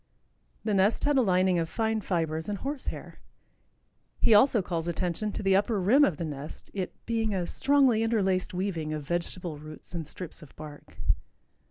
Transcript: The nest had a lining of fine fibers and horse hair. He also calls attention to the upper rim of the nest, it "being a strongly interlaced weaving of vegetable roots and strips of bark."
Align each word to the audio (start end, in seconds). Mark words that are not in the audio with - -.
The 0.63 0.73
nest 0.73 1.03
had 1.03 1.15
a 1.15 1.21
lining 1.21 1.59
of 1.59 1.69
fine 1.69 2.01
fibers 2.01 2.49
and 2.49 2.57
horse 2.57 2.87
hair. 2.87 3.19
He 4.19 4.33
also 4.33 4.63
calls 4.63 4.87
attention 4.87 5.31
to 5.33 5.43
the 5.43 5.55
upper 5.55 5.79
rim 5.79 6.03
of 6.03 6.17
the 6.17 6.25
nest, 6.25 6.71
it 6.73 6.95
"being 7.05 7.35
a 7.35 7.45
strongly 7.45 8.01
interlaced 8.01 8.51
weaving 8.51 8.93
of 8.93 9.05
vegetable 9.07 9.59
roots 9.59 9.93
and 9.93 10.07
strips 10.07 10.41
of 10.41 10.55
bark." 10.55 10.97